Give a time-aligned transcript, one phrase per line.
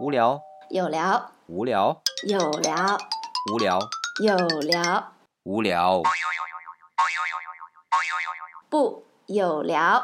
[0.00, 0.40] 无聊，
[0.70, 2.98] 有聊，无聊，有聊，
[3.52, 3.78] 无聊，
[4.22, 5.12] 有聊，
[5.44, 6.02] 无聊。
[8.68, 10.02] 不有聊。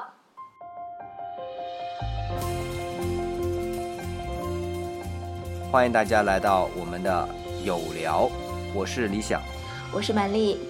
[5.72, 7.28] 欢迎大家来到我们的
[7.64, 8.30] 有聊，
[8.74, 9.40] 我是李想。
[9.92, 10.60] 我是曼丽，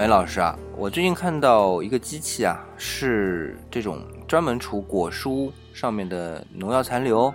[0.00, 7.26] 梅老师啊，我最近看到一个机器啊，是这种专门除果蔬上面的农药残留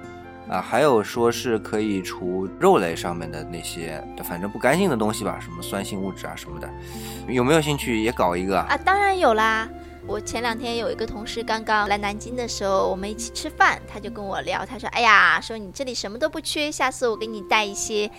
[0.50, 6.68] 啊，还有说是可以除肉类上面的那些反正不干净的东西吧，什么酸性物质啊什么的。
[7.28, 8.66] 有没有兴趣也搞一个啊？
[8.72, 9.70] 啊，当然有啦！
[10.08, 18.10] 我前两天有一个同事刚刚来南京的时候，我们一起吃饭，他就跟我聊，他说：“哎呀，说你这里什么都不缺，下次我给你带一些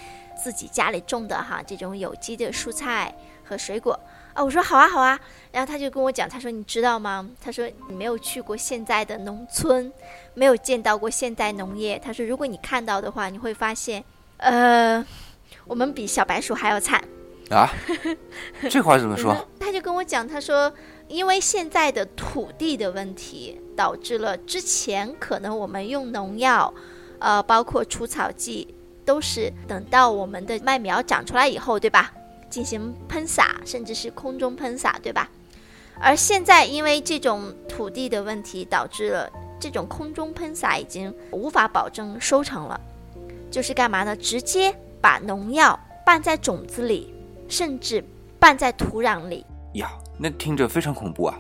[0.41, 3.99] 自己家里种的哈，这种有机的蔬菜和水果。”
[4.37, 5.19] 啊，我说好啊好啊，
[5.51, 7.27] 然后他就跟我讲，他说你知道吗？
[7.41, 9.91] 他说你没有去过现在的农村，
[10.35, 11.99] 没有见到过现代农业。
[11.99, 14.05] 他说如果你看到的话，你会发现，
[14.37, 15.03] 呃，
[15.65, 17.03] 我们比小白鼠还要惨。
[17.49, 17.71] 啊，
[18.69, 19.35] 这话怎么说？
[19.59, 20.71] 他就跟我讲，他说，
[21.09, 26.71] 因为现在的土地的问题，导致了之前可能我们用农药，
[27.21, 28.75] 呃，包括除草剂，
[29.07, 32.13] 都是等到我们的麦苗长出来以后，对吧？
[32.51, 35.29] 进行喷洒，甚至是空中喷洒，对吧？
[36.01, 42.81] 而现在因为这种土地的问题，导致了这种空中喷洒已经无法保证收成了，
[43.51, 44.17] 就是干嘛呢？
[44.17, 47.13] 直接把农药拌在种子里。
[47.49, 48.05] 甚至
[48.41, 51.39] 拌在土壤里呀，那听着非常恐怖啊！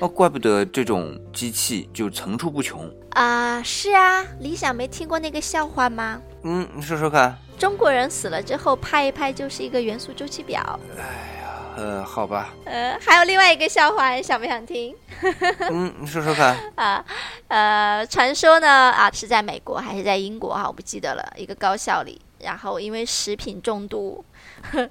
[0.00, 3.62] 哦，怪不得这种机器就层出不穷啊！
[3.62, 6.18] 是啊，李想没听过那个笑话吗？
[6.44, 7.36] 嗯，你说说看。
[7.58, 10.78] 中国人死了之后拍一拍就是一个元素周期表。
[10.96, 12.52] 哎呀，呃，好吧。
[12.64, 14.94] 呃，还有另外一个笑话，你想不想听？
[15.70, 16.56] 嗯，你说说看。
[16.76, 17.04] 啊，
[17.48, 20.64] 呃，传说呢啊，是在美国还是在英国哈？
[20.66, 21.32] 我不记得了。
[21.36, 24.24] 一个高校里，然后因为食品中毒。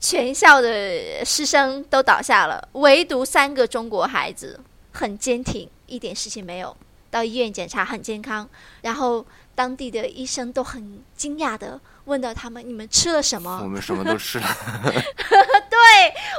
[0.00, 4.58] 全校的师生都倒下了，唯独三个中国孩子
[4.90, 6.76] 很坚挺，一点事情没有。
[7.12, 8.48] 到医院检查很健康，
[8.80, 9.24] 然后
[9.54, 14.46] 当地的医生都很惊讶的问到他们：“你们吃了什么？”我们什么都吃了。
[15.68, 15.78] 对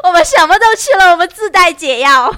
[0.04, 2.34] 我们什么都吃了，我们自带解药。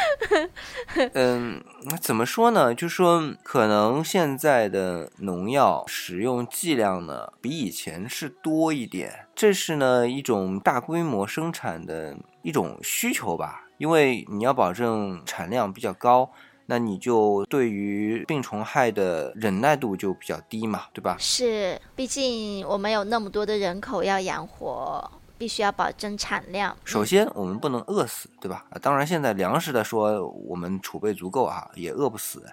[1.12, 1.62] 嗯，
[2.00, 2.74] 怎么说呢？
[2.74, 9.26] 就说可能现在的农药使用剂量呢，比以前是多一点。
[9.34, 16.32] 这是呢一种大规模生产的一种需求吧，因为你要保证产量比较高。
[16.70, 21.16] 那你就对于病虫害的忍耐度就比较低嘛，对吧？
[21.18, 26.76] 是，毕竟我们有那么多的人口要养活，必须要保证产量。
[26.84, 28.66] 首先，我们不能饿死，对吧？
[28.82, 32.44] 当然，现在粮食的说我们储备足够啊，也饿不死。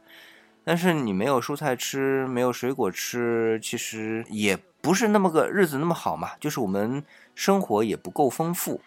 [0.63, 7.03] 但是你没有蔬菜吃，没有水果吃，其实也不是那么个日子那么好嘛，就是我们
[7.35, 8.79] 生活也不够丰富。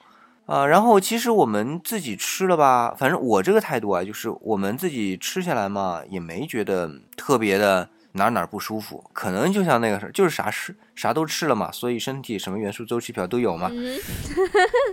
[0.49, 13.71] 啊，然后其实我们自己吃了吧，反正我这个态度啊，就是我们自己吃下来嘛，也没觉得特别的哪哪不舒服，可能就像那个事儿，就是啥吃啥都吃了嘛，所以身体什么元素周期表都有嘛。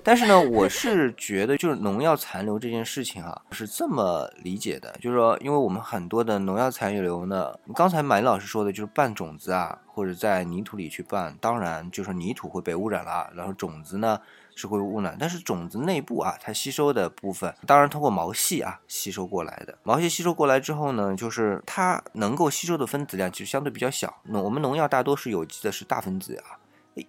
[0.04, 14.20] 但是呢，我是觉得就是农药残留这件事情啊，是这么理解的，就是说，因为我们很多的农药残留呢，刚才马老师说的就是拌种子啊，或者在泥土里去拌，当然就是泥土会被污染了，然后种子呢。
[14.56, 19.78] 是会污染，但是种子内部啊，它吸收的部分，当然通过毛细啊吸收过来的。
[19.84, 24.22] 毛细吸收过来之后呢，就是它能够吸收的分子量其实相对比较小。
[24.24, 26.58] 那我们农药大多是有机的，是大分子啊，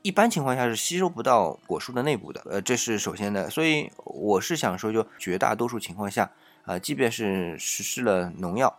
[0.03, 2.43] 一般情况下是吸收不到果树的内部的。
[2.51, 3.49] 呃，这是首先的。
[3.49, 6.28] 所以我是想说，就绝大多数情况下
[6.65, 8.77] 啊，即便是实施了农药，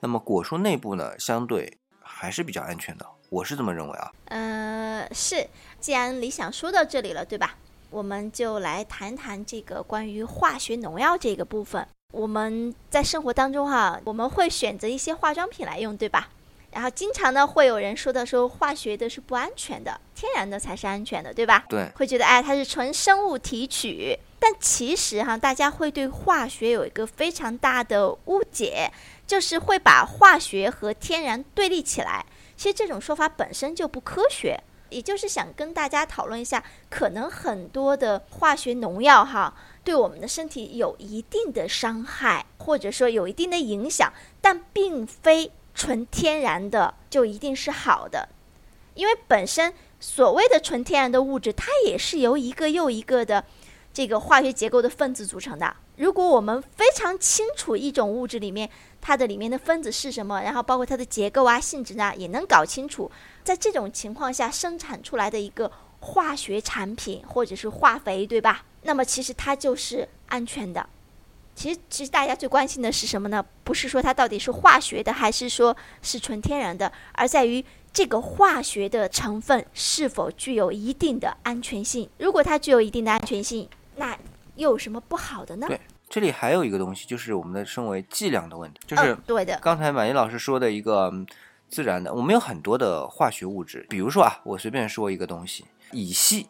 [0.00, 3.06] 那么果树内部呢，相对还是比较安全的。
[3.30, 4.12] 我是这么认为啊。
[4.26, 5.48] 呃，是，
[5.78, 7.54] 既然理想说到这里了，对吧？
[7.90, 11.86] 我们就来谈谈这个关于化学农药这个部分。
[12.12, 16.28] 我们在生活当中哈，我们会选择一些化妆品来用，对吧？
[16.72, 21.64] 然后经常呢会有人说到说化学的是不安全的，天然的才是安全的，对吧？
[21.68, 21.88] 对。
[21.96, 24.16] 会觉得哎，它是纯生物提取。
[24.38, 28.90] 但其实哈，大家会对化学有一个非常大的误解，
[29.26, 32.24] 就是会把化学和天然对立起来。
[32.56, 34.58] 其实这种说法本身就不科学。
[34.90, 48.28] 也就是想跟大家讨论一下，可能很多的化学农药哈，对我们的身体有一定的伤害，或者说有一定的影响，但并非纯天然的就一定是好的，
[48.94, 53.44] 因为本身所谓的纯天然的物质，它也是由一个又一个的
[53.92, 55.76] 这个化学结构的分子组成的。
[56.00, 58.70] 如果我们非常清楚一种物质里面
[59.02, 63.10] 它的里面的分子是什么，然后包括它的结构啊、性质啊，也能搞清楚，
[63.44, 65.70] 在这种情况下生产出来的一个
[66.00, 68.64] 化学产品或者是化肥，对吧？
[68.84, 70.88] 那么其实它就是安全的。
[71.54, 73.44] 其实，其实大家最关心的是什么呢？
[73.62, 77.62] 不是说它到底是化学的还是说是纯天然的，而在于
[77.92, 82.08] 这个化学的成分是否具有一定的安全性。
[82.16, 84.18] 如果它具有一定的安全性，那
[84.56, 85.68] 又有什么不好的呢？
[86.10, 91.24] 这里还有一个东西，就是我们的称为剂量的问题，就是嗯、对的，刚才满意老师说的一个嗯
[91.68, 96.48] 自然的，我们有很多的化学物质，比如说啊，我随便说一个东西，乙烯，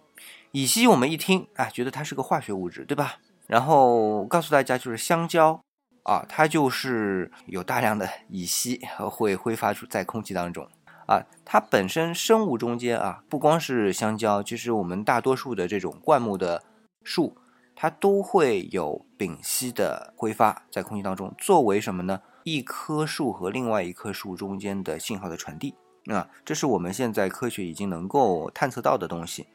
[0.52, 3.16] 乙烯我们一听啊，觉得它是个化学物质，对吧？
[3.46, 5.60] 然后告诉大家，就是香蕉
[6.04, 8.80] 啊，它就是有大量的乙烯
[9.10, 10.66] 会挥发出在空气当中
[11.04, 11.22] 啊。
[11.44, 16.62] 它本身生物中间啊，不光是香蕉，其实我们大多数的这种灌木的
[17.04, 17.36] 树，
[17.82, 22.20] 它都会有丙烯的挥发在空气当中，作为什么呢？
[22.44, 25.74] 一棵树和另外一棵树中间的信号的传递
[26.04, 29.46] 啊，这是我们现在科学已经能够探测到的东西。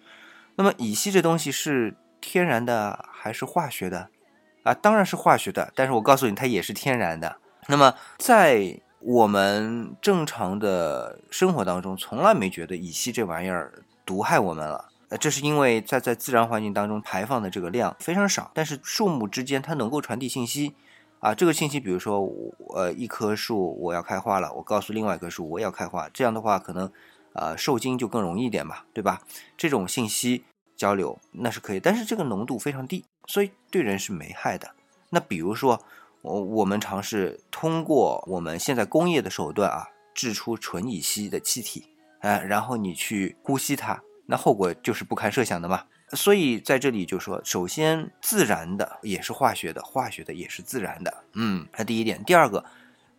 [0.55, 4.09] 那么乙烯这东西是天然的还是化学的？
[4.63, 7.37] 啊，当然是化学的，但是我告诉你，它也是天然的。
[7.67, 14.89] 那么在我们正常的生活当中，从来没觉得乙烯这玩意儿毒害我们了。
[15.09, 20.73] 呃，这是因为在在自然环境当中排放的这个量非常少，但是树木之间它能够传递信息。
[21.21, 26.91] 啊，这个信息，比如说我，呃，一棵树我要开花了，我告诉另外一棵树我也要开花，这样的话可能，
[27.33, 29.21] 呃，受精就更容易一点吧，对吧？
[29.57, 30.43] 这种信息
[30.75, 34.69] 交流那是可以，但是这个浓度非常低，所以对人是没害的。
[35.09, 35.81] 那比如说，
[36.21, 41.87] 我我们尝试通过我们现在工业的手段啊，制出纯乙烯的气体，
[42.19, 45.83] 啊，然后你去呼吸它，那后果就是不堪设想的嘛。
[46.11, 52.23] 所以在这里就说，首先自然的也是化学的，化学的也是自然的，嗯，那第一点。
[52.23, 52.63] 第二个，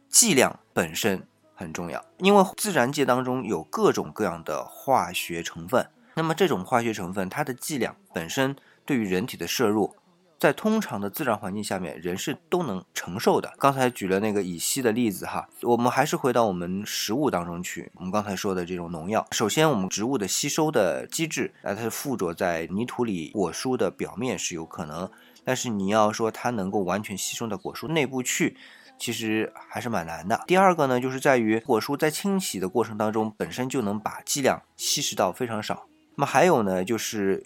[0.08, 8.54] 剂量本身很重要，因为自然界当中有各种各样的化学成分，那么这种化学成分它的剂量本身
[8.84, 9.96] 对于人体的摄入，
[10.38, 13.52] 在通常的自然环境下面，人是都能承受的。
[13.58, 17.90] 刚才举了那个乙烯的例子哈，我们还是回到我们食物当中去。
[17.94, 25.10] 我们刚才说的这种农药，首先我们植物的吸收的机制，啊，它附着在泥土里果蔬的表面是有可能，
[25.42, 28.56] 但是你要说它能够完全吸收到果蔬内部去，
[28.98, 30.42] 其实还是蛮难的。
[30.46, 35.86] 第二个呢，就是在于果蔬在清洗的过程当中，本身就能把剂量稀释到非常少。
[36.16, 37.44] 那么还有呢，就是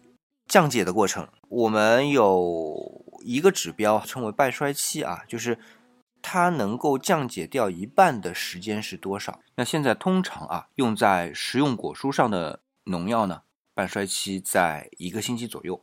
[0.51, 5.57] 降解的过程，我们有一个指标称为半衰期啊，就是
[6.21, 9.39] 它能够降解掉一半的时间是多少？
[9.55, 13.43] 那现在通常啊，用在食用果蔬上的农药呢，
[13.75, 15.81] 半衰期在一个星期左右。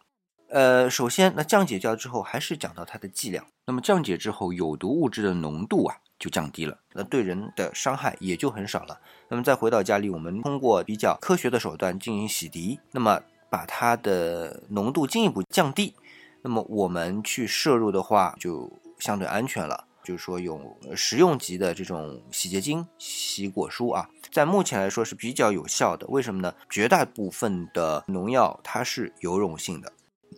[0.49, 3.45] 呃，首先，那降解掉之后，还是讲到它的剂量。
[3.67, 8.99] 那么降解之后，有毒物质的浓度啊就降低了，那对人的伤害也就很少了。
[9.29, 15.95] 那么再回到家里，我们通过比较科学的手段进行洗涤，那么把它的浓度进一步降低，
[16.41, 19.85] 那么我们去摄入的话就相对安全了。
[20.03, 26.07] 就是说，用食用级的这种洗洁精洗果蔬啊，在目前来说是比较有效的。
[26.07, 26.55] 为什么呢？
[26.69, 29.91] 绝大部分的农药它是油溶性的。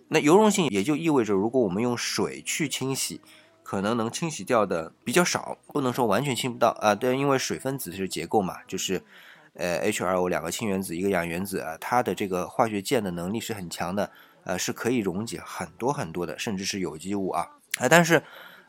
[0.08, 3.22] 那油溶性也就意味着，如果我们用水去清洗，
[3.62, 6.96] 可能能清洗掉的比较少，不能说完全清不到啊。
[6.96, 9.04] 对，因为水分子是结构嘛，就是
[9.54, 14.12] 呃 H2O 两个氢原子一个氧原子啊，它的这个化学键的能力是很强的，
[14.44, 17.48] 呃，是可以溶解很多很多的，甚至是有机物啊
[17.80, 17.90] 啊。
[17.90, 18.22] 但是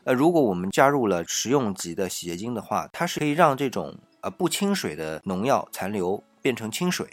[0.03, 7.07] 呃，如果我们加入了食用级的洗洁精的话，它是可以让这种呃不清水的农药残留变成清水，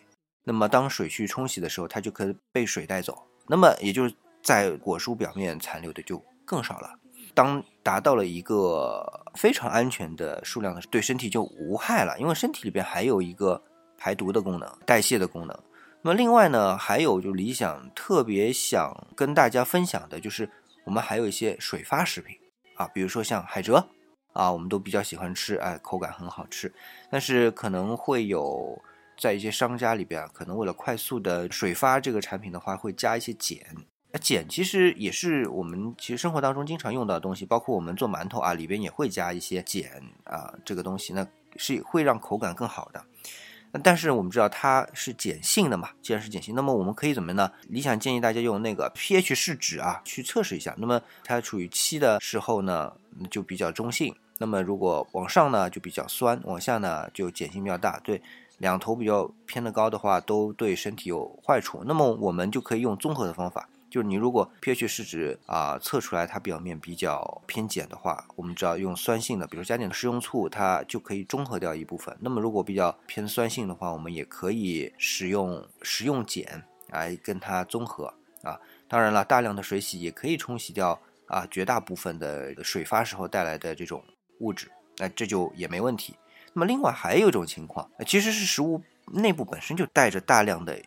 [0.45, 3.25] 那么当水去冲洗的时候，它就可以被水带走。
[3.47, 6.99] 那么也就是在果蔬表面残留的就更少了。
[7.39, 13.63] 当达到了一个非常安全的数量的时候，对身体就无害了，因为身体里边还有一个
[13.97, 15.57] 排毒的功能、代谢的功能。
[16.03, 20.51] 那么另外呢，还有就理想特别想跟大家分享的就是，
[20.85, 22.37] 我们还有一些水发食品
[22.75, 23.87] 啊，比如说像海蜇
[24.33, 26.75] 啊，我们都比较喜欢吃，哎，口感很好吃，
[27.09, 28.83] 但是可能会有。
[29.21, 33.59] 在一些商家里边，可能为了快速的水发这个产品的话，会加一些碱。
[34.11, 43.05] 那碱其实也是我们其实生活当中经常用到的东西，包括我们做馒头啊，里边也会加一些碱啊，这个东西那是会让口感更好的。
[43.83, 47.53] 但是我们知道它是碱性的嘛，既然是碱性，那么我们可以怎么呢？
[47.69, 50.75] 理想建议大家用那个 pH 试纸啊去测试一下。
[50.79, 52.93] 那么它处于七的时候呢，
[53.31, 58.01] 就比较中性；那么如果往上呢，就比较酸；往下呢，就碱性比较大。
[58.03, 58.23] 对。
[58.59, 61.85] 两头比较偏的高的话，都对身体有坏处。
[61.87, 72.17] 那么我们就可以用综合的方法就是你如果 pH 试纸啊、测出来它表面比较偏碱的话，我们只要用酸性的，比如加点食用醋，它就可以中和掉一部分。
[72.21, 78.61] 那么如果比较偏酸性的话，我们也可以使用食用碱来跟它综合啊。
[78.87, 84.03] 当然了，大量的水洗也可以冲洗掉啊绝大部分的水发时候带来的这种
[84.41, 86.17] 物质，那这就也没问题。
[86.55, 90.79] 那么另外还有一种情况，其实是食物内部本身就带着大量的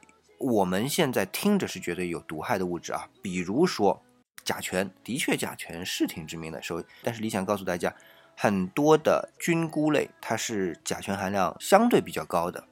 [0.42, 4.02] 我们现在听着是觉得有毒害的物质啊，比如说
[4.44, 7.94] 甲醛，的确甲醛是挺致命的，所以但是理想告诉大家，
[8.36, 12.64] 很多的菌菇类它是甲醛含量相对比较高的，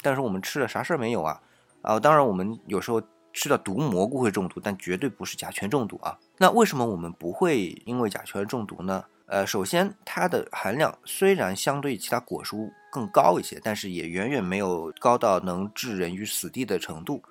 [0.00, 1.42] 但是我们吃了啥事儿没有啊？
[1.82, 6.18] 啊，当然我们有时候吃到毒蘑菇会中毒，但绝对不是甲醛中毒啊。
[6.38, 9.04] 那为什么我们不会因为甲醛而中毒呢？
[9.32, 17.22] 呃，首先它的含量虽然相对其他果蔬更高一些，但是也远远没有高到能置人于死地的程度。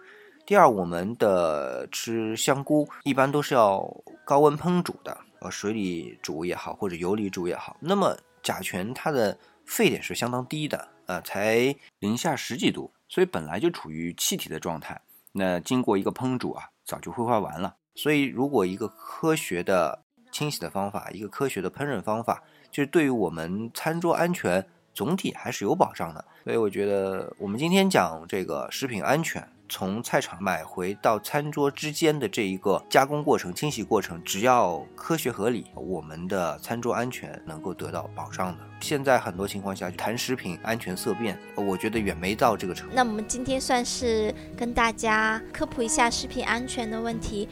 [0.44, 3.88] 第二，我们的吃香菇一般都是要
[4.26, 7.78] 高温烹煮的，呃，水里煮也好，或者油里煮也好。
[7.80, 15.00] 那么甲醛它的沸点是相当低的，呃，才零下十几度，所以本来就处于气体的状态。
[15.34, 17.76] 那经过一个烹煮啊，早就挥发完了。
[17.94, 26.24] 所以，如果一个科学的清洗的方法，一个科学的烹饪方法，就是对于我们餐桌安全总体还是有保障的。
[26.44, 38.64] 所以，我觉得我们今天讲这个食品安全，从菜场买回到餐桌之间的这一个加工过程、清洗过程，只要科学合理，我们的餐桌安全能够得到保障的。
[38.80, 42.96] 现在很多情况下谈食品安全色变，我觉得远没到这个程度。
[42.96, 47.48] 那我们今天算是跟大家科普一下食品安全的问题。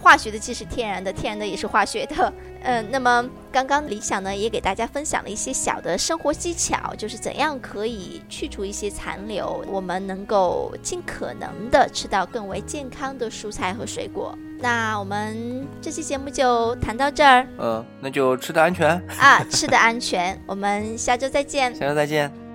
[0.00, 2.32] 化学的既是天然的，天然的也是化学的。
[2.62, 14.36] 嗯， 那么刚刚理想呢也给大家分享了一些小的生活技巧，就是怎样可以去除一些残留，我们能够尽可能的吃到更为健康的蔬菜和水果。
[14.60, 21.72] 那我们这期节目就谈到这儿呃，那就吃的安全，啊，吃的安全，我们下周再见。
[21.76, 22.47] 下周再见。